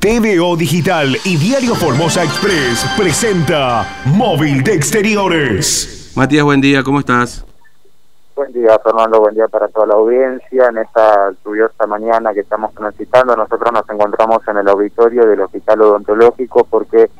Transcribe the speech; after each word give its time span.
TVO 0.00 0.56
Digital 0.56 1.14
y 1.26 1.36
Diario 1.36 1.74
Formosa 1.74 2.24
Express 2.24 2.86
presenta 2.96 3.84
Móvil 4.06 4.64
de 4.64 4.72
Exteriores. 4.72 6.14
Matías, 6.16 6.42
buen 6.42 6.62
día, 6.62 6.82
¿cómo 6.82 7.00
estás? 7.00 7.44
Buen 8.34 8.50
día, 8.50 8.78
Fernando, 8.82 9.20
buen 9.20 9.34
día 9.34 9.46
para 9.48 9.68
toda 9.68 9.88
la 9.88 9.94
audiencia. 9.96 10.68
En 10.68 10.78
esta 10.78 11.32
lluviosa 11.44 11.86
mañana 11.86 12.32
que 12.32 12.40
estamos 12.40 12.72
transitando, 12.74 13.36
nosotros 13.36 13.70
nos 13.74 13.86
encontramos 13.90 14.40
en 14.48 14.56
el 14.56 14.68
auditorio 14.68 15.26
del 15.26 15.42
Hospital 15.42 15.82
Odontológico 15.82 16.64
porque 16.64 17.10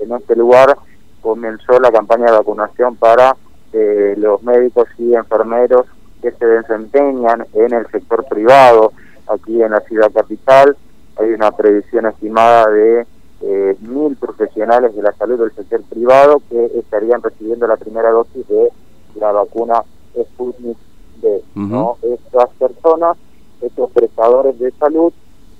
en 0.00 0.12
este 0.12 0.34
lugar 0.34 0.76
comenzó 1.22 1.78
la 1.78 1.92
campaña 1.92 2.24
de 2.24 2.32
vacunación 2.32 2.96
para 2.96 3.36
eh, 3.72 4.14
los 4.18 4.42
médicos 4.42 4.88
y 4.98 5.14
enfermeros 5.14 5.86
que 6.20 6.32
se 6.32 6.46
desempeñan 6.46 7.46
en 7.52 7.74
el 7.74 7.86
sector 7.92 8.24
privado 8.24 8.92
aquí 9.28 9.62
en 9.62 9.70
la 9.70 9.80
ciudad 9.82 10.10
capital. 10.12 10.76
Hay 11.16 11.30
una 11.30 11.50
previsión 11.52 12.06
estimada 12.06 12.70
de 12.70 13.06
eh, 13.40 13.76
mil 13.80 14.16
profesionales 14.16 14.94
de 14.94 15.02
la 15.02 15.12
salud 15.12 15.38
del 15.38 15.54
sector 15.54 15.82
privado 15.82 16.40
que 16.48 16.66
estarían 16.78 17.22
recibiendo 17.22 17.66
la 17.66 17.76
primera 17.76 18.10
dosis 18.10 18.46
de 18.48 18.70
la 19.16 19.32
vacuna 19.32 19.82
Sputnik 20.18 20.78
B. 21.20 21.42
¿no? 21.54 21.96
Estas 22.02 22.50
personas, 22.58 23.16
estos 23.60 23.90
prestadores 23.90 24.58
de 24.58 24.70
salud, 24.72 25.12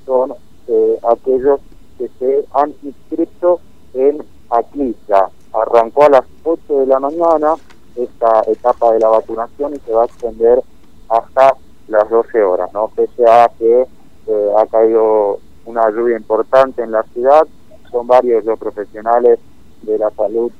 son 0.07 0.35
eh, 0.69 0.99
aquellos 1.09 1.61
que 1.99 2.09
se 2.19 2.45
han 2.53 2.75
inscrito 2.83 3.61
en 3.95 4.25
Aclisa. 4.51 5.31
Arrancó 5.53 6.05
a 6.05 6.11
las 6.11 6.25
8 6.43 6.81
de 6.81 6.87
la 6.87 6.99
mañana 7.01 7.55
esta 7.97 8.43
etapa 8.47 8.93
de 8.93 9.01
la 9.01 9.09
vacunación 9.09 9.75
y 9.75 9.79
se 9.81 9.93
va 9.93 10.03
a 10.03 10.07
extender 10.07 10.63
hasta 11.09 11.55
las 11.89 12.09
12 12.09 12.43
horas, 12.43 12.73
¿no? 12.73 12.91
Pese 12.95 13.29
a 13.29 13.51
que 13.59 13.87
eh, 14.27 14.53
ha 14.57 14.67
caído 14.67 15.39
una 15.67 15.89
lluvia 15.91 16.17
importante 16.17 16.83
en 16.83 16.93
la 16.93 17.03
ciudad, 17.05 17.47
son 17.91 18.07
varios 18.07 18.45
los 18.45 18.59
profesionales 18.59 19.39
de 19.83 19.99
la 19.99 20.11
salud 20.11 20.51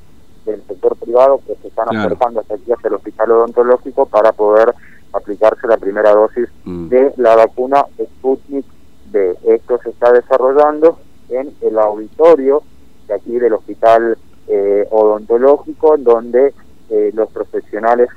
del 0.45 0.63
sector 0.67 0.97
privado 0.97 1.41
que 1.47 1.57
se 1.57 1.69
están 1.69 1.97
acercando 1.97 2.41
hasta 2.41 2.55
aquí, 2.55 2.73
hasta 2.73 2.89
el 2.89 2.95
hospital 2.95 3.31
odontológico, 3.33 4.07
para 4.07 4.33
poder 4.33 4.75
aplicarse 5.13 5.67
la 5.67 5.77
primera 5.77 6.13
dosis 6.13 6.49
mm. 6.65 6.89
de 6.89 7.15
la 7.17 7.37
vacuna 7.37 7.87
Sputnik 8.03 8.67
B. 9.11 9.37
Esto 9.45 9.79
se 9.83 9.91
está 9.91 10.13
desarrollando 10.13 10.99
en 11.29 11.55
el 11.61 11.79
auditorio 11.79 12.63
de 13.09 13.15
aquí 13.15 13.39
del 13.39 13.55
hospital 13.55 14.19
eh, 14.49 14.87
odontológico, 14.91 15.97
donde 15.97 16.53
eh, 16.91 17.11
los 17.15 17.31
profesionales 17.31 18.09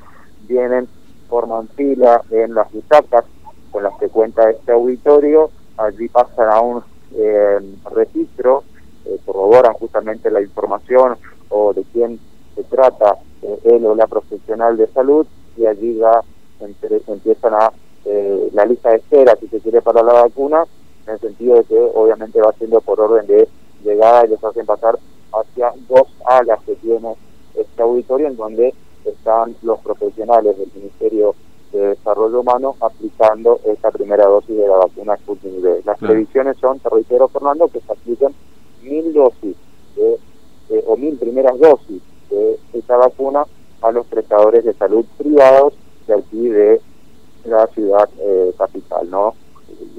vienen, 0.48 0.88
forman 1.30 1.68
fila 1.70 2.22
en 2.32 2.54
las 2.54 2.72
butacas 2.72 3.26
con 3.72 3.84
las 3.84 3.98
que 4.00 4.10
cuenta 4.10 4.50
este 4.50 4.72
auditorio, 4.72 5.52
allí 5.78 6.08
pasan 6.10 6.50
a 6.50 6.60
un 6.60 6.84
eh, 7.16 7.60
registro, 7.94 8.64
eh, 9.06 9.18
corroboran 9.26 9.74
justamente 9.74 10.30
la 10.32 10.42
información 10.42 11.18
o 11.50 11.74
de 11.74 11.84
quién 11.94 12.20
se 12.56 12.64
trata 12.64 13.18
él 13.64 13.86
o 13.86 13.96
la 13.96 14.08
profesional 14.08 14.76
de 14.78 14.88
salud 14.88 15.26
y 15.56 15.66
allí 15.66 15.98
ya 15.98 16.22
empiezan 17.08 17.54
a 17.54 17.72
la 18.54 18.66
lista 18.66 18.90
de 18.90 18.98
espera 18.98 19.36
si 19.36 19.48
se 19.48 19.60
quiere 19.60 19.82
para 19.82 20.02
la 20.02 20.14
vacuna 20.14 20.66
en 21.06 21.14
el 21.14 21.20
sentido 21.20 21.56
de 21.56 21.64
que 21.64 21.92
obviamente 21.94 22.42
va 22.42 22.52
siendo 22.54 22.82
por 22.82 23.00
orden 23.00 23.26
de 23.28 23.48
llegada 23.84 24.26
y 24.26 24.30
les 24.30 24.44
hacen 24.44 24.66
pasar 24.66 24.98
hacia 25.34 25.72
dos 25.88 26.08
alas 26.26 26.60
que 26.66 26.76
tiene 26.76 27.16
este 27.56 27.82
auditorio 27.82 28.28
en 28.28 28.36
donde 28.36 28.74
están 29.06 29.56
los 29.62 29.80
profesionales 29.80 30.58
del 30.58 30.70
Ministerio 30.76 31.36
de 31.72 31.88
Desarrollo 31.90 32.42
Humano 32.42 32.76
aplicando 32.80 33.60
esta 33.66 33.92
primera 33.92 34.26
dosis 34.26 34.56
de 34.58 34.68
la 34.68 34.78
vacuna 34.78 35.18
Sputnik 35.18 35.62
V. 35.62 35.82
Las 35.86 35.98
previsiones 36.00 36.58
son, 36.58 36.80
te 36.80 36.90
reitero 36.90 37.28
Fernando, 37.28 37.68
que 37.68 37.82
se 37.82 37.92
apliquen 37.92 38.34
mil 38.82 39.14
dosis 39.14 39.56
o 40.86 40.98
mil 40.98 41.18
primeras 41.18 41.58
dosis 41.60 42.02
de 42.30 42.60
esta 42.74 42.98
vacuna 42.98 43.46
a 43.82 43.92
los 43.92 44.06
prestadores 44.08 44.66
de 44.66 44.74
salud 44.74 45.06
privados 45.18 45.74
de 46.08 46.14
aquí 46.16 46.50
de 46.50 46.82
la 47.46 47.68
ciudad 47.68 48.10
eh, 48.20 48.54
capital, 48.58 49.10
¿no? 49.10 49.34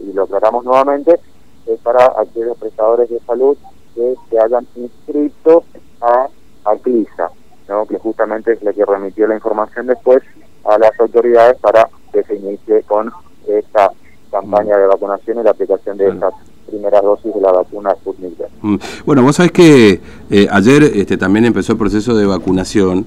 Y 0.03 0.13
lo 0.13 0.25
aclaramos 0.25 0.65
nuevamente, 0.65 1.19
es 1.67 1.79
para 1.81 2.13
aquellos 2.19 2.57
prestadores 2.59 3.09
de 3.09 3.21
salud 3.21 3.57
que 3.95 4.15
se 4.31 4.41
hayan 4.41 4.67
inscrito 4.75 5.65
a 6.01 6.29
ACLISA, 6.65 7.31
¿no? 7.69 7.87
que 7.87 7.99
justamente 7.99 8.53
es 8.53 8.63
la 8.63 8.73
que 8.73 8.85
remitió 8.85 9.27
la 9.27 9.35
información 9.35 9.87
después 9.87 10.23
a 10.69 10.79
las 10.79 10.99
autoridades 11.01 11.57
para 11.61 11.89
que 12.13 12.23
se 12.25 12.37
inicie 12.37 12.83
con 12.83 13.11
esta 13.47 13.91
campaña 14.31 14.77
de 14.77 14.87
vacunación 14.87 15.39
y 15.41 15.43
la 15.43 15.51
aplicación 15.51 15.97
de 15.97 16.09
estas 16.09 16.35
primeras 16.69 17.03
dosis 17.03 17.35
de 17.35 17.41
la 17.41 17.53
vacuna 17.53 17.95
Sputnik 17.95 18.35
mm. 18.61 18.77
Bueno, 19.07 19.23
vos 19.23 19.37
sabés 19.37 19.53
que 19.53 20.01
eh, 20.31 20.49
ayer 20.51 20.83
este, 20.83 21.17
también 21.17 21.47
empezó 21.47 21.73
el 21.73 21.79
proceso 21.79 22.15
de 22.15 22.27
vacunación 22.27 23.07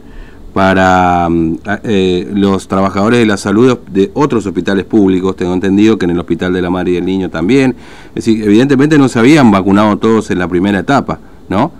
para 0.53 1.29
mm, 1.29 1.57
eh, 1.83 2.27
los 2.33 2.67
trabajadores 2.67 3.19
de 3.19 3.25
la 3.27 3.37
salud 3.37 3.77
de 3.89 4.09
otros 4.15 4.45
hospitales 4.47 4.85
públicos, 4.85 5.35
tengo 5.35 5.53
entendido 5.53 5.97
que 5.97 6.05
en 6.05 6.11
el 6.11 6.19
Hospital 6.19 6.53
de 6.53 6.61
la 6.61 6.71
Madre 6.71 6.91
y 6.91 6.97
el 6.97 7.05
Niño 7.05 7.29
también. 7.29 7.75
Es 8.09 8.25
decir, 8.25 8.43
evidentemente 8.43 8.97
no 8.97 9.07
se 9.07 9.19
habían 9.19 9.51
vacunado 9.51 9.97
todos 9.97 10.31
en 10.31 10.39
la 10.39 10.47
primera 10.47 10.79
etapa, 10.79 11.19
¿no? 11.47 11.71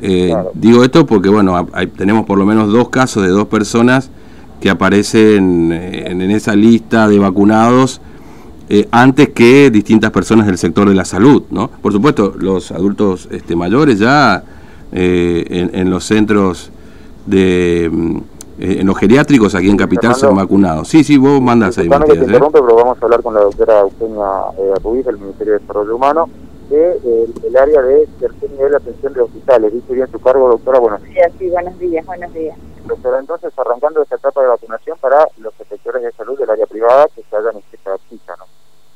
Eh, 0.00 0.32
digo 0.54 0.84
esto 0.84 1.06
porque, 1.06 1.28
bueno, 1.28 1.66
tenemos 1.96 2.24
por 2.24 2.38
lo 2.38 2.46
menos 2.46 2.70
dos 2.70 2.88
casos 2.88 3.22
de 3.22 3.30
dos 3.30 3.46
personas 3.48 4.10
que 4.60 4.70
aparecen 4.70 5.72
en, 5.72 6.20
esa 6.30 6.54
lista 6.56 7.08
de 7.08 7.18
vacunados 7.18 8.00
eh, 8.68 8.86
antes 8.90 9.30
que 9.30 9.70
distintas 9.70 10.10
personas 10.10 10.46
del 10.46 10.58
sector 10.58 10.88
de 10.88 10.94
la 10.94 11.04
salud, 11.04 11.44
¿no? 11.50 11.68
Por 11.68 11.92
supuesto, 11.92 12.34
los 12.38 12.70
adultos 12.70 13.28
este, 13.30 13.56
mayores 13.56 13.98
ya 13.98 14.42
eh, 14.92 15.70
en, 15.72 15.90
los 15.90 16.04
centros 16.04 16.70
de... 17.26 17.88
Mm, 17.90 18.18
en 18.60 18.88
los 18.88 18.98
geriátricos 18.98 19.54
aquí 19.54 19.70
en 19.70 19.76
Capital 19.76 20.16
se 20.16 20.26
han 20.26 20.34
vacunado. 20.34 20.84
Sí, 20.84 21.04
sí, 21.04 21.16
vos 21.16 21.40
mandas 21.40 21.78
ahí. 21.78 21.88
Matías, 21.88 22.18
que 22.18 22.24
pero 22.24 22.74
vamos 22.74 22.98
a 23.00 23.04
hablar 23.04 23.22
con 23.22 23.32
la 23.32 23.42
doctora 23.42 23.82
Eugenia 23.82 24.24
Ruiz 24.82 25.06
del 25.06 25.16
Ministerio 25.16 25.52
de 25.52 25.58
Desarrollo 25.60 25.94
Humano 25.94 26.28
de 26.68 26.98
el 27.46 27.56
área 27.56 27.80
de 27.82 28.08
tercer 28.18 28.50
nivel 28.50 28.70
de 28.70 28.76
atención 28.76 29.12
de 29.14 29.20
hospitales. 29.20 29.72
Dice 29.72 29.94
bien 29.94 30.10
su 30.10 30.18
cargo, 30.18 30.48
doctora. 30.48 30.80
Buenos 30.80 31.02
días. 31.04 31.30
Sí, 31.38 31.48
buenos 31.48 31.78
días, 31.78 32.04
buenos 32.04 32.34
días. 32.34 32.56
Doctora, 32.88 33.18
entonces, 33.18 33.52
arrancando 33.58 34.02
esta 34.02 34.16
etapa 34.16 34.40
de 34.40 34.48
vacunación 34.48 34.96
para 34.98 35.28
los 35.36 35.52
sectores 35.54 36.02
de 36.02 36.10
salud 36.12 36.38
del 36.38 36.48
área 36.48 36.64
privada 36.64 37.06
que 37.14 37.22
se 37.22 37.36
hayan 37.36 37.56
inscrito 37.56 37.92
a 37.92 37.98
CLISA, 37.98 38.36
¿no? 38.38 38.46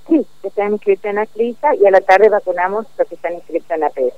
Sí, 0.08 0.26
que 0.40 0.48
están 0.48 0.72
inscritos 0.72 1.04
en 1.04 1.16
la 1.16 1.26
CLISA 1.26 1.74
y 1.74 1.86
a 1.86 1.90
la 1.90 2.00
tarde 2.00 2.30
vacunamos 2.30 2.86
los 2.96 3.06
que 3.06 3.14
están 3.14 3.34
inscritos 3.34 3.70
en 3.70 3.80
la 3.80 3.90
PES. 3.90 4.14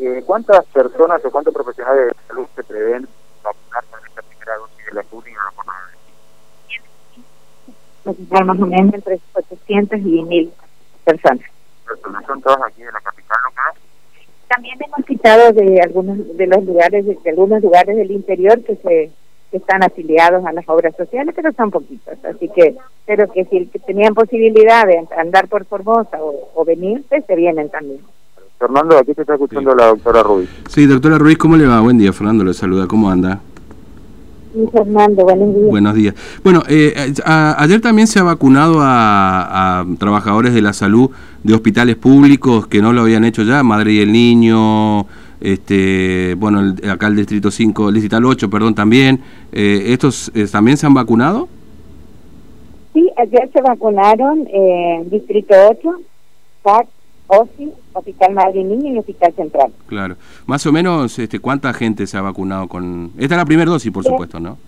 Eh, 0.00 0.24
¿Cuántas 0.26 0.64
personas 0.66 1.24
o 1.24 1.30
cuántos 1.30 1.54
profesionales 1.54 2.08
de 2.08 2.26
salud 2.26 2.46
se 2.56 2.64
prevén 2.64 3.08
vacunar 3.44 3.84
con 3.84 4.00
esta 4.08 4.22
primera 4.22 4.56
dosis 4.56 4.86
de 4.86 4.92
la 4.92 5.02
Sputnik 5.04 5.38
o 8.08 8.44
más 8.44 8.60
o 8.60 8.66
menos 8.66 8.94
entre 8.94 9.20
800 9.34 10.00
y 10.00 10.22
1000 10.24 10.52
personas 11.04 11.46
son 12.26 12.42
todos 12.42 12.58
aquí 12.66 12.82
de 12.82 12.92
la 12.92 13.00
capital. 13.00 13.23
También 14.54 14.78
hemos 14.86 15.06
citado 15.06 15.52
de 15.52 15.80
algunos 15.80 16.36
de 16.36 16.46
los 16.46 16.64
lugares, 16.64 17.04
de, 17.04 17.18
algunos 17.28 17.60
lugares 17.60 17.96
del 17.96 18.10
interior 18.12 18.62
que 18.62 18.76
se 18.76 19.10
están 19.50 19.82
afiliados 19.82 20.44
a 20.46 20.52
las 20.52 20.68
obras 20.68 20.94
sociales, 20.96 21.34
pero 21.34 21.52
son 21.52 21.70
poquitos, 21.70 22.14
así 22.24 22.48
que 22.54 22.76
pero 23.04 23.30
que 23.32 23.44
si 23.46 23.66
tenían 23.80 24.14
posibilidad 24.14 24.86
de 24.86 25.04
andar 25.16 25.48
por 25.48 25.64
Formosa 25.64 26.18
o, 26.20 26.64
venirse, 26.64 27.22
se 27.26 27.36
vienen 27.36 27.68
también. 27.68 28.00
Fernando, 28.58 28.96
aquí 28.96 29.12
te 29.12 29.22
está 29.22 29.34
escuchando 29.34 29.74
la 29.74 29.86
doctora 29.86 30.22
Ruiz. 30.22 30.48
Sí, 30.68 30.86
doctora 30.86 31.18
Ruiz, 31.18 31.36
¿cómo 31.36 31.56
le 31.56 31.66
va? 31.66 31.80
Buen 31.80 31.98
día, 31.98 32.12
Fernando, 32.12 32.44
le 32.44 32.54
saluda, 32.54 32.86
¿cómo 32.86 33.10
anda? 33.10 33.40
Fernando, 34.72 35.24
buenos 35.24 35.54
días. 35.54 35.70
Buenos 35.70 35.94
días. 35.94 36.14
Bueno, 36.42 36.62
eh, 36.68 37.12
ayer 37.24 37.80
también 37.80 38.06
se 38.06 38.20
ha 38.20 38.22
vacunado 38.22 38.76
a, 38.80 39.84
trabajadores 39.98 40.54
de 40.54 40.62
la 40.62 40.72
salud 40.72 41.10
de 41.42 41.54
hospitales 41.54 41.96
públicos 41.96 42.66
que 42.66 42.80
no 42.80 42.92
lo 42.92 43.02
habían 43.02 43.24
hecho 43.24 43.42
ya, 43.42 43.62
Madre 43.62 43.92
y 43.92 44.00
el 44.00 44.12
Niño, 44.12 45.06
este, 45.40 46.34
bueno, 46.38 46.74
acá 46.90 47.08
el 47.08 47.16
Distrito 47.16 47.50
5, 47.50 47.88
el 47.88 47.94
Distrito 47.94 48.16
8, 48.16 48.48
perdón, 48.48 48.74
también. 48.74 49.20
Eh, 49.52 49.86
¿Estos 49.88 50.30
eh, 50.34 50.46
también 50.50 50.76
se 50.76 50.86
han 50.86 50.94
vacunado? 50.94 51.48
Sí, 52.92 53.10
ayer 53.16 53.50
se 53.52 53.60
vacunaron 53.60 54.46
en 54.52 55.10
Distrito 55.10 55.54
8, 55.70 56.00
PAC, 56.62 56.86
OSI, 57.26 57.72
Hospital 57.92 58.34
Madre 58.34 58.60
y 58.60 58.64
Niño 58.64 58.94
y 58.94 58.98
Hospital 58.98 59.32
Central. 59.34 59.72
Claro. 59.86 60.16
Más 60.46 60.66
o 60.66 60.72
menos, 60.72 61.18
este, 61.18 61.38
¿cuánta 61.40 61.72
gente 61.72 62.06
se 62.06 62.16
ha 62.16 62.20
vacunado 62.20 62.68
con...? 62.68 63.12
Esta 63.18 63.34
es 63.34 63.38
la 63.38 63.44
primera 63.44 63.70
dosis, 63.70 63.90
por 63.90 64.04
supuesto, 64.04 64.40
¿no? 64.40 64.58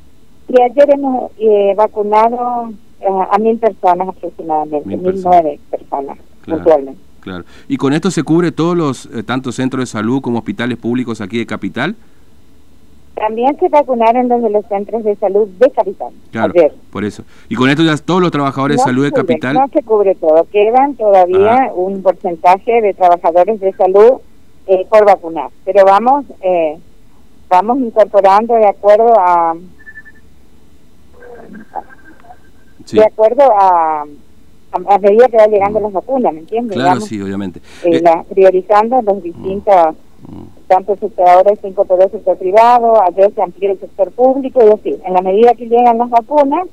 Y 0.49 0.61
ayer 0.61 0.89
hemos 0.95 1.33
eh, 1.39 1.75
vacunado 1.77 2.71
eh, 3.01 3.07
a 3.31 3.39
mil 3.39 3.59
personas 3.59 4.09
aproximadamente, 4.09 4.97
mil, 4.97 5.21
nueve 5.23 5.59
personas 5.71 6.19
claro, 6.43 6.95
Claro. 7.21 7.45
¿Y 7.67 7.77
con 7.77 7.93
esto 7.93 8.11
se 8.13 8.23
cubre 8.23 8.53
todos 8.53 8.77
los, 8.77 9.07
eh, 9.07 9.25
tanto 9.25 9.51
centros 9.51 9.81
de 9.81 9.87
salud 9.87 10.21
como 10.21 10.39
hospitales 10.39 10.79
públicos 10.79 11.21
aquí 11.21 11.39
de 11.39 11.47
Capital? 11.47 11.97
También 13.17 13.59
se 13.59 13.71
vacunaron 13.71 14.29
desde 14.29 14.51
los 14.51 14.67
centros 14.67 15.03
de 15.03 15.17
salud 15.17 15.49
de 15.59 15.71
Capital. 15.71 16.13
Claro, 16.31 16.53
por 16.91 17.03
eso. 17.03 17.25
Y 17.49 17.55
con 17.55 17.71
esto 17.71 17.83
ya 17.83 17.97
todos 17.97 18.21
los 18.21 18.31
trabajadores 18.31 18.77
de 18.77 18.83
salud 18.83 19.05
de 19.05 19.13
Capital... 19.13 19.55
No 19.55 19.69
se 19.69 19.83
cubre 19.83 20.15
todo, 20.15 20.47
quedan 20.53 20.95
todavía 20.97 21.55
ah. 21.55 21.73
un 21.75 22.03
porcentaje 22.03 22.83
de 22.83 22.93
trabajadores 22.93 23.59
de 23.59 23.73
salud 23.73 24.21
eh, 24.67 24.87
por 24.91 25.07
vacunar, 25.07 25.49
pero 25.65 25.85
vamos 25.87 26.27
eh, 26.43 26.77
vamos 27.49 27.79
incorporando 27.79 28.55
de 28.55 28.67
acuerdo 28.67 29.15
a... 29.19 29.55
De 32.93 33.05
acuerdo 33.05 33.43
a, 33.59 34.05
a, 34.73 34.99
medida 34.99 35.27
que 35.29 35.39
va 35.39 35.47
llegando 35.47 35.81
mm. 35.81 35.83
las 35.85 35.93
vacunas, 35.93 36.35
¿me 36.35 36.41
entiendes? 36.41 36.77
Claro, 36.77 37.01
sí, 37.01 37.21
obviamente. 37.21 37.61
Eh, 37.83 38.03
priorizando 38.29 39.01
los 39.01 39.23
distintos 39.23 39.97
tanto 40.67 40.95
el 40.95 41.01
sector 41.01 41.29
ahora 41.29 41.55
se 41.61 41.69
incorporó 41.69 42.05
el 42.05 42.11
sector 42.11 42.37
privado, 42.37 43.01
ayer 43.03 43.33
se 43.35 43.43
amplió 43.43 43.73
el 43.73 43.81
sector 43.81 44.11
público 44.13 44.61
y 44.67 44.73
así. 44.73 45.01
En 45.05 45.15
la 45.15 45.23
medida 45.23 45.55
que 45.55 45.67
llegan 45.67 45.99
las 45.99 46.11
vacunas, 46.11 46.67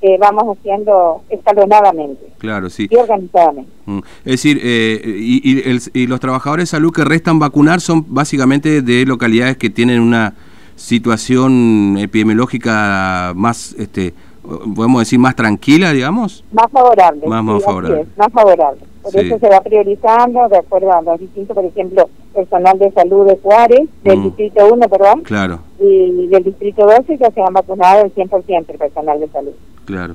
eh, 0.00 0.16
vamos 0.18 0.58
haciendo 0.58 1.22
escalonadamente. 1.28 2.32
Claro, 2.38 2.68
sí. 2.70 2.88
Y 2.90 2.96
organizadamente. 2.96 3.70
Mm. 3.86 3.98
Es 4.24 4.32
decir, 4.32 4.60
eh, 4.62 5.00
y, 5.04 6.06
los 6.06 6.18
trabajadores 6.20 6.64
de 6.64 6.76
salud 6.76 6.92
que 6.92 7.04
restan 7.04 7.38
vacunar 7.38 7.80
son 7.80 8.04
básicamente 8.08 8.82
de 8.82 9.06
localidades 9.06 9.56
que 9.56 9.70
tienen 9.70 10.00
una 10.00 10.34
situación 10.74 11.96
epidemiológica 11.98 13.32
más, 13.36 13.76
este, 13.78 14.14
podemos 14.42 15.00
decir, 15.00 15.18
más 15.18 15.36
tranquila, 15.36 15.92
digamos. 15.92 16.44
Más 16.52 16.70
favorable. 16.70 17.26
Más, 17.26 17.44
más 17.44 17.64
favorable. 17.64 18.06
más 18.16 18.32
favorable. 18.32 18.80
Por 19.02 19.16
eso 19.16 19.38
se 19.38 19.48
va 19.48 19.60
priorizando 19.60 20.48
de 20.48 20.58
acuerdo 20.58 20.92
a 20.92 21.02
los 21.02 21.18
distintos, 21.18 21.54
por 21.56 21.64
ejemplo, 21.64 22.08
personal 22.32 22.78
de 22.78 22.92
salud 22.92 23.26
de 23.26 23.36
Juárez, 23.42 23.88
del 24.04 24.18
mm. 24.18 24.22
Distrito 24.22 24.72
1, 24.72 24.88
perdón. 24.88 25.22
Claro. 25.22 25.58
Y 25.80 26.28
del 26.28 26.44
Distrito 26.44 26.86
12 26.86 27.18
ya 27.18 27.30
se 27.30 27.40
han 27.40 27.52
vacunado 27.52 28.04
el 28.04 28.14
100% 28.14 28.64
el 28.68 28.78
personal 28.78 29.18
de 29.18 29.28
salud. 29.28 29.52
Claro. 29.84 30.14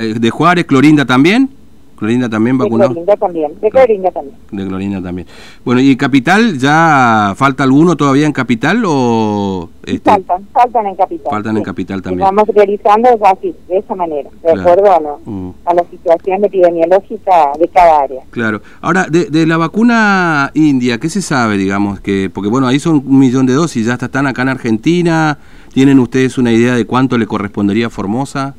Eh, 0.00 0.14
¿De 0.18 0.30
Juárez, 0.30 0.64
Clorinda 0.64 1.04
también? 1.04 1.50
Clorinda 1.98 2.28
también 2.28 2.56
vacunado. 2.56 2.90
De 2.90 2.94
Clorinda 2.94 3.16
también, 3.16 3.60
de 3.60 3.70
Clorinda 3.70 4.10
también. 4.12 4.36
De 4.52 4.66
Clorinda 4.66 5.02
también. 5.02 5.26
Bueno, 5.64 5.80
¿y 5.80 5.96
Capital 5.96 6.56
ya 6.56 7.32
falta 7.36 7.64
alguno 7.64 7.96
todavía 7.96 8.24
en 8.24 8.32
Capital 8.32 8.84
o...? 8.86 9.68
Este? 9.84 10.08
Faltan, 10.08 10.46
faltan 10.52 10.86
en 10.86 10.94
Capital. 10.94 11.30
Faltan 11.30 11.56
en 11.56 11.62
Capital 11.64 12.02
también. 12.02 12.20
Estamos 12.20 12.48
priorizando 12.50 13.08
así, 13.26 13.52
de 13.68 13.78
esa 13.78 13.96
manera, 13.96 14.30
de 14.42 14.52
acuerdo 14.52 14.92
a, 14.92 15.00
mm. 15.24 15.54
a, 15.64 15.74
la 15.74 15.84
situación 15.90 16.44
epidemiológica 16.44 17.52
de 17.58 17.68
cada 17.68 18.02
área. 18.02 18.22
Claro. 18.30 18.60
Ahora, 18.80 19.06
de, 19.10 19.24
de, 19.24 19.46
la 19.46 19.56
vacuna 19.56 20.52
india, 20.54 20.98
¿qué 20.98 21.08
se 21.08 21.22
sabe, 21.22 21.56
digamos? 21.56 22.00
que 22.00 22.30
Porque 22.32 22.48
bueno, 22.48 22.68
ahí 22.68 22.78
son 22.78 23.02
un 23.04 23.18
millón 23.18 23.46
de 23.46 23.54
dosis, 23.54 23.86
ya 23.86 23.94
están 23.94 24.28
acá 24.28 24.42
en 24.42 24.50
Argentina. 24.50 25.38
¿Tienen 25.72 25.98
ustedes 25.98 26.38
una 26.38 26.52
idea 26.52 26.74
de 26.74 26.84
cuánto 26.84 27.18
le 27.18 27.26
correspondería 27.26 27.86
a 27.88 27.90
Formosa? 27.90 28.54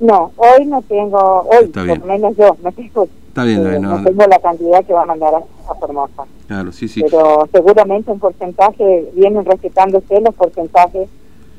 No, 0.00 0.32
hoy 0.36 0.66
no 0.66 0.80
tengo, 0.82 1.48
hoy 1.50 1.66
por 1.68 1.86
lo 1.86 2.06
menos 2.06 2.36
yo 2.36 2.56
no 2.62 2.72
tengo, 2.72 3.08
Está 3.28 3.44
bien, 3.44 3.66
eh, 3.66 3.80
no, 3.80 4.02
tengo 4.04 4.24
la 4.26 4.38
cantidad 4.38 4.84
que 4.84 4.92
va 4.92 5.02
a 5.02 5.06
mandar 5.06 5.34
a, 5.34 5.74
Formosa. 5.74 6.24
Claro, 6.46 6.72
sí, 6.72 6.88
sí. 6.88 7.02
Pero 7.02 7.46
seguramente 7.52 8.10
un 8.10 8.18
porcentaje, 8.18 9.10
vienen 9.14 9.44
respetándose 9.44 10.20
los 10.20 10.34
porcentajes 10.34 11.08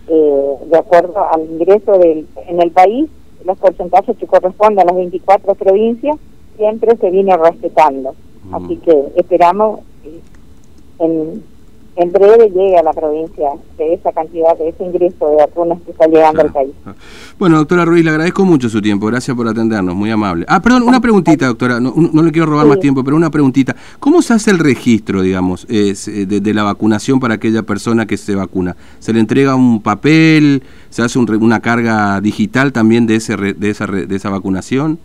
eh, 0.07 0.55
de 0.65 0.77
acuerdo 0.77 1.23
al 1.31 1.41
ingreso 1.41 1.91
del, 1.99 2.27
en 2.47 2.61
el 2.61 2.71
país, 2.71 3.07
los 3.45 3.57
porcentajes 3.59 4.17
que 4.17 4.25
corresponden 4.25 4.79
a 4.79 4.85
las 4.85 4.95
24 4.95 5.53
provincias, 5.55 6.17
siempre 6.57 6.97
se 6.97 7.11
viene 7.11 7.37
respetando. 7.37 8.15
Mm. 8.45 8.55
Así 8.55 8.77
que 8.77 9.13
esperamos 9.15 9.81
eh, 10.03 10.19
en 10.99 11.43
en 11.99 12.13
breve 12.13 12.49
llegue 12.49 12.77
a 12.77 12.83
la 12.83 12.93
provincia 12.93 13.49
de 13.77 13.93
esa 13.93 14.13
cantidad, 14.13 14.57
de 14.57 14.69
ese 14.69 14.85
ingreso 14.85 15.29
de 15.31 15.35
vacunas 15.35 15.79
que 15.81 15.91
está 15.91 16.07
llegando 16.07 16.41
al 16.41 16.51
país. 16.51 16.71
Bueno, 17.37 17.57
doctora 17.57 17.83
Ruiz, 17.83 18.05
le 18.05 18.11
agradezco 18.11 18.45
mucho 18.45 18.69
su 18.69 18.81
tiempo, 18.81 19.07
gracias 19.07 19.35
por 19.35 19.45
atendernos, 19.49 19.93
muy 19.95 20.09
amable. 20.09 20.45
Ah, 20.47 20.61
perdón, 20.61 20.83
una 20.83 21.01
preguntita, 21.01 21.47
doctora, 21.47 21.81
no, 21.81 21.91
le 22.23 22.31
quiero 22.31 22.47
robar 22.47 22.67
más 22.67 22.79
tiempo, 22.79 23.03
pero 23.03 23.17
una 23.17 23.29
preguntita. 23.29 23.75
¿Cómo 23.99 24.21
se 24.21 24.33
hace 24.33 24.49
el 24.49 24.59
registro, 24.59 25.21
digamos, 25.21 25.67
eh, 25.69 25.93
de, 26.25 26.53
la 26.53 26.63
vacunación 26.63 27.19
para 27.19 27.33
aquella 27.33 27.63
persona 27.63 28.05
que 28.05 28.15
se 28.15 28.33
vacuna? 28.33 28.77
¿Se 28.99 29.11
le 29.11 29.19
entrega 29.19 29.55
un 29.55 29.81
papel? 29.81 30.63
¿Se 30.89 31.01
hace 31.01 31.19
una 31.19 31.59
carga 31.59 32.21
digital 32.21 32.71
también 32.71 33.07
de, 33.07 33.15
ese, 33.15 33.35
de, 33.35 33.69
esa, 33.69 33.87
de 33.87 34.15
esa 34.15 34.29
vacunación? 34.29 34.99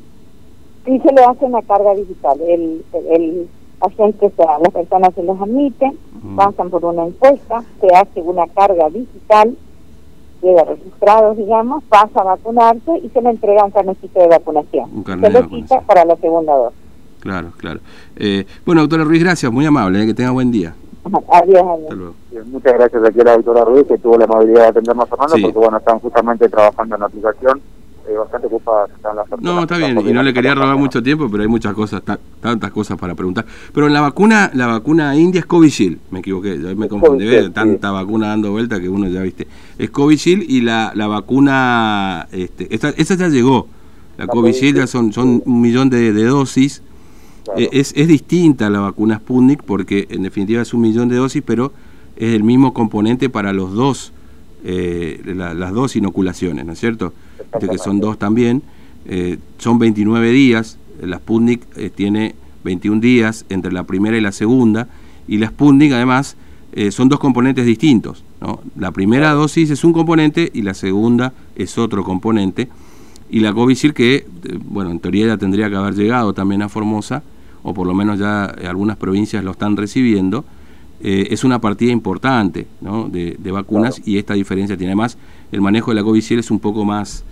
Sí, 0.84 1.00
se 1.00 1.12
le 1.12 1.24
hace 1.24 1.44
una 1.44 1.62
carga 1.62 1.92
digital. 1.96 2.38
El, 2.46 2.84
el 3.10 3.48
agente, 3.80 4.26
o 4.26 4.32
sea, 4.36 4.58
las 4.58 4.72
personas 4.72 5.14
se 5.14 5.22
los 5.22 5.40
admiten, 5.40 5.98
pasan 6.36 6.70
por 6.70 6.84
una 6.84 7.06
encuesta, 7.06 7.62
se 7.80 7.94
hace 7.94 8.22
una 8.22 8.46
carga 8.48 8.88
digital, 8.88 9.56
queda 10.40 10.64
registrado, 10.64 11.34
digamos, 11.34 11.84
pasa 11.84 12.20
a 12.20 12.24
vacunarse 12.24 12.98
y 13.02 13.08
se 13.08 13.22
le 13.22 13.30
entrega 13.30 13.64
un 13.64 13.70
carnecito 13.70 14.20
de 14.20 14.28
vacunación. 14.28 15.04
se 15.04 15.30
lo 15.30 15.48
quita 15.48 15.80
para 15.82 16.04
la 16.04 16.16
segunda 16.16 16.54
dosis. 16.54 16.78
Claro, 17.20 17.52
claro. 17.56 17.80
Eh, 18.16 18.46
bueno, 18.66 18.82
doctora 18.82 19.04
Ruiz, 19.04 19.22
gracias, 19.22 19.50
muy 19.50 19.64
amable, 19.64 20.02
eh, 20.02 20.06
que 20.06 20.14
tenga 20.14 20.30
buen 20.30 20.50
día. 20.50 20.74
Adiós, 21.32 21.62
adiós. 21.62 22.46
Muchas 22.46 22.72
gracias 22.72 23.04
aquí 23.04 23.20
a 23.20 23.24
la 23.24 23.36
doctora 23.36 23.64
Ruiz, 23.64 23.86
que 23.86 23.98
tuvo 23.98 24.16
la 24.16 24.24
amabilidad 24.24 24.62
de 24.62 24.68
atendernos, 24.68 25.08
Fernando, 25.08 25.36
porque 25.42 25.58
bueno, 25.58 25.76
están 25.76 25.98
justamente 25.98 26.48
trabajando 26.48 26.94
en 26.94 27.00
la 27.00 27.06
aplicación 27.06 27.60
eh, 28.08 28.16
bastante 28.16 28.46
ocupada 28.46 28.86
están 28.94 29.16
las 29.16 29.26
No, 29.40 29.62
está 29.62 29.78
bien, 29.78 29.98
y 30.06 30.12
no 30.12 30.22
le 30.22 30.34
quería 30.34 30.54
robar 30.54 30.76
mucho 30.76 31.02
tiempo, 31.02 31.28
pero 31.30 31.42
hay 31.42 31.48
muchas 31.48 31.74
cosas, 31.74 32.02
tantas 32.40 32.70
cosas 32.70 32.98
para 32.98 33.14
preguntar. 33.14 33.46
Pero 33.72 33.88
la 33.88 34.00
vacuna, 34.00 34.50
la 34.54 34.66
vacuna 34.66 35.16
india 35.16 35.40
es 35.40 35.46
Covishield, 35.46 35.98
me 36.10 36.18
equivoqué, 36.18 36.60
ya 36.60 36.74
me 36.74 36.88
confundí, 36.88 37.50
tanta 37.50 37.90
vacuna 37.90 38.28
dando 38.28 38.50
vuelta 38.50 38.80
que 38.80 38.88
uno 38.88 39.08
ya 39.08 39.22
viste. 39.22 39.46
Es 39.78 39.90
Covishield 39.90 40.44
y 40.48 40.60
la, 40.60 40.92
la 40.94 41.06
vacuna, 41.06 42.28
este, 42.32 42.72
esta, 42.74 42.90
esa 42.90 43.14
ya 43.14 43.28
llegó, 43.28 43.68
la, 44.18 44.26
Covishield 44.26 44.78
ya 44.78 44.86
son, 44.86 45.12
son 45.12 45.42
un 45.44 45.60
millón 45.60 45.90
de, 45.90 46.12
dosis. 46.12 46.82
Eh, 47.56 47.68
es, 47.72 47.92
es 47.96 48.08
distinta 48.08 48.70
la 48.70 48.80
vacuna 48.80 49.16
Sputnik 49.16 49.62
porque 49.62 50.06
en 50.08 50.22
definitiva 50.22 50.62
es 50.62 50.72
un 50.72 50.80
millón 50.80 51.08
de 51.08 51.16
dosis, 51.16 51.42
pero 51.44 51.72
es 52.16 52.34
el 52.34 52.42
mismo 52.42 52.72
componente 52.72 53.28
para 53.28 53.52
los 53.52 53.72
dos, 53.72 54.12
eh, 54.64 55.20
las 55.24 55.72
dos 55.72 55.96
inoculaciones, 55.96 56.64
¿no 56.64 56.72
es 56.72 56.80
cierto? 56.80 57.12
De 57.60 57.68
que 57.68 57.78
son 57.78 58.00
dos 58.00 58.18
también, 58.18 58.62
eh, 59.06 59.38
son 59.58 59.78
29 59.78 60.30
días, 60.30 60.78
la 61.00 61.18
Sputnik 61.18 61.62
eh, 61.76 61.90
tiene 61.94 62.34
21 62.64 63.00
días 63.00 63.44
entre 63.48 63.72
la 63.72 63.84
primera 63.84 64.16
y 64.16 64.20
la 64.20 64.32
segunda, 64.32 64.88
y 65.28 65.38
la 65.38 65.48
Sputnik 65.48 65.92
además 65.92 66.36
eh, 66.72 66.90
son 66.90 67.08
dos 67.08 67.20
componentes 67.20 67.66
distintos. 67.66 68.24
¿no? 68.40 68.60
La 68.78 68.92
primera 68.92 69.32
dosis 69.32 69.70
es 69.70 69.84
un 69.84 69.92
componente 69.92 70.50
y 70.52 70.62
la 70.62 70.74
segunda 70.74 71.32
es 71.56 71.76
otro 71.78 72.04
componente, 72.04 72.68
y 73.30 73.40
la 73.40 73.52
Covishield 73.52 73.94
que, 73.94 74.26
bueno, 74.64 74.90
en 74.90 75.00
teoría 75.00 75.26
ya 75.26 75.36
tendría 75.36 75.68
que 75.68 75.76
haber 75.76 75.94
llegado 75.94 76.32
también 76.32 76.62
a 76.62 76.68
Formosa, 76.68 77.22
o 77.62 77.74
por 77.74 77.86
lo 77.86 77.94
menos 77.94 78.18
ya 78.18 78.44
algunas 78.44 78.96
provincias 78.96 79.42
lo 79.42 79.52
están 79.52 79.76
recibiendo, 79.76 80.44
es 81.00 81.44
una 81.44 81.58
partida 81.58 81.92
importante 81.92 82.66
¿no? 82.80 83.08
de, 83.08 83.36
vacunas 83.50 84.00
y 84.06 84.16
esta 84.16 84.34
diferencia 84.34 84.76
tiene 84.76 84.94
más 84.94 85.18
el 85.52 85.60
manejo 85.60 85.90
de 85.90 85.96
la 85.96 86.02
COVID 86.02 86.38
es 86.38 86.50
un 86.50 86.60
poco 86.60 86.84
más 86.84 87.24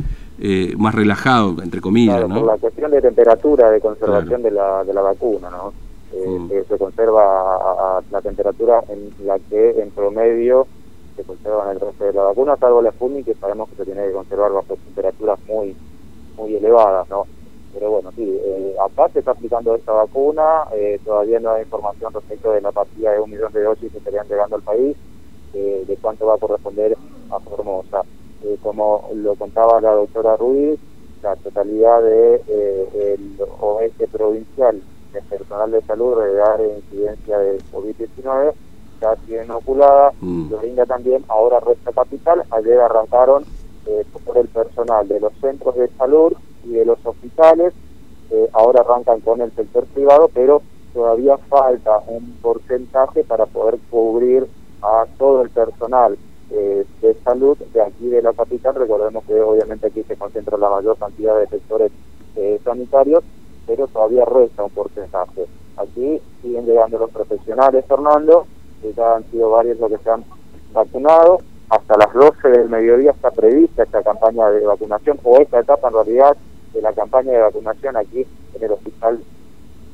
eh, 0.45 0.75
más 0.77 0.93
relajado, 0.93 1.63
entre 1.63 1.81
comillas, 1.81 2.29
¿no? 2.29 2.41
Por 2.41 2.47
la 2.47 2.57
cuestión 2.57 2.91
de 2.91 3.01
temperatura, 3.01 3.71
de 3.71 3.81
conservación 3.81 4.43
de, 4.43 4.51
la, 4.51 4.83
de 4.83 4.93
la 4.93 5.01
vacuna, 5.01 5.51
¿no? 5.51 5.73
Eh, 6.13 6.27
mm. 6.27 6.51
se 6.69 6.79
conserva 6.79 7.99
a, 7.99 8.03
la 8.11 8.21
temperatura 8.21 8.83
en 8.89 9.13
la 9.25 9.39
que 9.39 9.81
en 9.81 9.91
promedio 9.91 10.67
se 11.17 11.23
conserva 11.23 11.67
en 11.67 11.71
el 11.77 11.81
resto 11.81 12.05
de 12.05 12.13
la 12.13 12.23
vacuna, 12.25 12.57
salvo 12.57 12.83
la 12.83 12.91
Sputnik, 12.91 13.27
que 13.27 13.35
sabemos 13.35 13.69
que 13.69 13.77
se 13.77 13.85
tiene 13.85 14.07
que 14.07 14.13
conservar 14.13 14.53
bajo 14.53 14.75
temperaturas 14.75 15.39
muy 15.47 15.77
muy 16.37 16.57
elevadas, 16.57 17.09
¿no? 17.09 17.25
Pero 17.73 17.91
bueno, 17.91 18.11
sí, 18.17 18.25
eh, 18.27 18.75
acá 18.85 19.09
se 19.11 19.21
está 19.21 19.31
aplicando 19.31 19.77
esta 19.77 19.93
vacuna, 19.93 20.65
eh, 20.75 20.99
todavía 21.05 21.39
no 21.39 21.53
hay 21.53 21.63
información 21.63 22.13
respecto 22.13 22.51
de 22.51 22.63
la 22.63 22.73
partida 22.73 23.13
de 23.13 23.21
un 23.21 23.31
millón 23.31 23.53
de 23.53 23.63
dosis 23.63 23.93
que 23.93 23.99
estarían 23.99 24.27
llegando 24.27 24.57
al 24.57 24.63
país, 24.63 24.97
de 25.53 25.99
cuánto 26.01 26.27
va 26.27 26.35
a 26.35 26.39
corresponder 26.39 26.97
a 27.33 27.41
Formosa. 27.41 28.03
Eh, 28.45 28.57
como 28.63 29.09
lo 29.15 29.35
contaba 29.35 29.81
la 29.81 29.93
doctora 29.93 30.37
Ruiz, 30.37 30.79
la 31.23 31.37
totalidad 31.37 32.03
de 32.03 32.43
eh, 32.49 33.15
el 33.15 33.37
OS 33.61 33.93
provincial 34.11 34.83
de 35.13 35.23
personal 35.23 35.71
de 35.71 35.83
salud 35.83 36.21
de 36.21 36.43
área 36.43 36.67
de 36.67 36.77
incidencia 36.77 37.39
de 37.39 37.59
COVID-19 37.73 38.53
ya 39.01 39.17
tiene 39.27 39.45
inoculada, 39.45 40.13
mm. 40.21 40.51
brinda 40.61 40.87
también, 40.87 41.25
ahora 41.29 41.61
resta 41.61 41.93
capital, 41.93 42.45
ayer 42.51 42.81
arrancaron 42.81 43.45
eh, 43.87 44.05
por 44.25 44.39
el 44.39 44.49
personal 44.49 45.09
de 45.09 45.21
los 45.21 45.33
centros 45.41 45.75
de 45.75 45.89
salud 45.99 46.33
y 46.65 46.71
de 46.71 46.85
los 46.85 47.05
hospitales, 47.05 47.75
eh, 48.31 48.49
ahora 48.53 48.81
arrancan 48.81 49.21
con 49.21 49.41
el 49.41 49.53
sector 49.53 49.85
privado, 49.87 50.31
pero 50.33 50.63
todavía 50.95 51.37
falta 51.37 51.99
un 52.07 52.39
porcentaje 52.41 53.25
para 53.25 53.47
poder 53.47 53.79
cubrir 53.91 54.47
a 54.83 55.07
todo 55.19 55.43
el 55.43 55.51
personal 55.51 56.17
eh, 56.51 56.85
de 57.01 57.15
salud 57.25 57.57
de 57.59 57.83
aquí 57.83 58.09
de 58.09 58.23
la 58.23 58.33
capital. 58.33 58.75
Recordemos 58.75 59.25
que 59.25 59.41
obviamente 59.41 59.87
aquí 59.87 60.03
se 60.03 60.17
concentra 60.17 60.59
la 60.59 60.71
mayor 60.71 60.97
cantidad 60.99 61.39
de 61.39 61.47
sectores 61.47 61.93
eh, 62.37 62.61
sanitarios, 62.65 63.23
pero 63.67 63.87
todavía 63.87 64.25
resta 64.25 64.65
un 64.65 64.71
porcentaje. 64.71 65.47
Aquí 65.77 66.21
siguen 66.43 66.67
llegando 66.67 66.99
los 66.99 67.11
profesionales, 67.11 67.85
Fernando, 67.87 68.47
que 68.81 68.93
ya 68.93 69.17
han 69.17 69.25
sido 69.31 69.51
varios 69.51 69.79
los 69.79 69.91
que 69.91 69.99
se 69.99 70.11
han 70.11 70.25
vacunados. 70.73 71.43
Hasta 71.71 71.97
las 71.97 72.13
12 72.13 72.49
del 72.49 72.69
mediodía 72.69 73.13
está 73.13 73.31
prevista 73.31 73.83
esta 73.83 74.03
campaña 74.03 74.51
de 74.51 74.67
vacunación, 74.67 75.19
o 75.25 75.39
esta 75.39 75.61
etapa 75.61 75.89
en 75.89 75.95
realidad 75.95 76.37
de 76.75 76.83
la 76.83 76.93
campaña 76.93 77.33
de 77.33 77.39
vacunación 77.39 77.97
aquí 77.97 78.27
en 78.55 78.63
el 78.63 78.73
hospital 78.73 79.21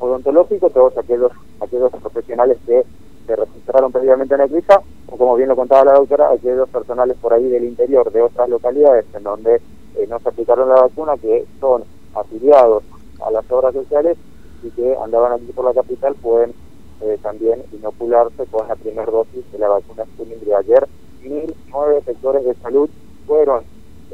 odontológico, 0.01 0.71
todos 0.71 0.97
aquellos, 0.97 1.33
aquellos 1.61 1.91
profesionales 1.93 2.59
que 2.67 2.85
se 3.27 3.37
registraron 3.37 3.93
previamente 3.93 4.35
en 4.35 4.41
Equisa, 4.41 4.81
o 4.81 4.83
como 5.19 5.35
bien 5.35 5.49
lo 5.49 5.57
contaba 5.57 5.85
la 5.85 5.99
doctora, 5.99 6.31
aquellos 6.31 6.69
personales 6.69 7.17
por 7.21 7.35
ahí 7.35 7.49
del 7.49 7.65
interior 7.65 8.11
de 8.13 8.23
otras 8.23 8.49
localidades 8.49 9.05
en 9.15 9.25
donde 9.25 9.57
eh, 9.97 10.07
no 10.09 10.21
se 10.21 10.29
aplicaron 10.29 10.69
la 10.69 10.83
vacuna, 10.83 11.17
que 11.17 11.45
son 11.61 11.83
afiliados 12.15 12.85
a 13.25 13.31
las 13.31 13.51
obras 13.51 13.75
sociales 13.75 14.17
y 14.63 14.71
que 14.71 14.97
andaban 14.97 15.33
aquí 15.33 15.51
por 15.53 15.65
la 15.65 15.75
capital, 15.75 16.15
pueden 16.15 16.55
eh, 17.01 17.19
también 17.23 17.63
inocularse 17.73 18.47
con 18.47 18.67
la 18.69 18.77
primera 18.77 19.11
dosis 19.11 19.51
de 19.53 19.59
la 19.59 19.69
vacuna 19.69 20.05
Sputnik 20.05 20.41
de 20.41 20.55
ayer. 20.55 20.89
1.009 21.23 22.05
sectores 22.05 22.45
de 22.45 22.55
salud 22.55 22.89
fueron 23.27 23.65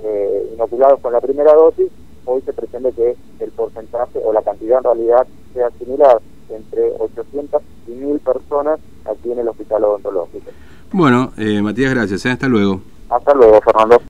eh, 0.02 0.50
inoculados 0.54 1.00
con 1.00 1.12
la 1.12 1.20
primera 1.20 1.52
dosis. 1.52 1.90
Hoy 2.25 2.40
se 2.42 2.54
pretende 2.54 2.92
que 2.92 3.16
el 3.40 3.50
porcentaje 3.52 4.20
o 4.25 4.32
la 4.32 4.42
cantidad 4.42 4.78
en 4.78 4.84
realidad 4.84 5.26
sea 5.52 5.70
similar 5.78 6.20
entre 6.49 6.92
800 6.99 7.62
y 7.88 7.90
1.000 7.92 8.20
personas 8.20 8.80
aquí 9.04 9.32
en 9.32 9.38
el 9.40 9.49
hospital 9.49 9.84
odontológico. 9.84 10.50
Bueno, 10.96 11.32
eh, 11.36 11.60
Matías, 11.60 11.92
gracias. 11.92 12.24
¿eh? 12.24 12.30
Hasta 12.30 12.46
luego. 12.46 12.80
Hasta 13.10 13.34
luego, 13.34 13.60
Fernando. 13.62 14.00